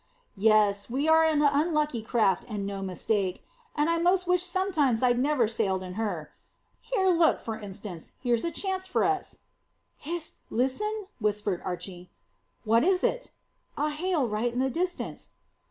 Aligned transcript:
"Yes, 0.37 0.89
we 0.89 1.07
are 1.07 1.23
an 1.23 1.43
unlucky 1.43 2.01
craft 2.01 2.43
and 2.49 2.65
no 2.65 2.81
mistake, 2.81 3.45
and 3.75 3.87
I 3.87 3.99
'most 3.99 4.25
wish 4.25 4.41
sometimes 4.41 5.03
I'd 5.03 5.19
never 5.19 5.47
sailed 5.47 5.83
in 5.83 5.93
her. 5.93 6.31
Look 6.97 7.37
here, 7.37 7.37
for 7.39 7.59
instance, 7.59 8.13
here's 8.19 8.43
a 8.43 8.49
chance 8.49 8.87
for 8.87 9.03
us." 9.03 9.37
"Hist! 9.97 10.39
Listen!" 10.49 11.05
whispered 11.19 11.61
Archy. 11.61 12.09
"What 12.63 12.83
is 12.83 13.03
it?" 13.03 13.29
"A 13.77 13.91
hail 13.91 14.27
right 14.27 14.51
in 14.51 14.57
the 14.57 14.71
distance." 14.71 15.29